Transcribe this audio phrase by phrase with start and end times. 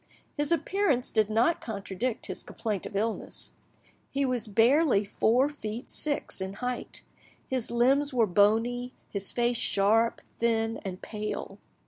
[0.35, 3.51] His appearance did not contradict his complaint of illness;
[4.09, 7.03] he was barely four feet six in height,
[7.45, 11.59] his limbs were bony, his face sharp, thin, and pale.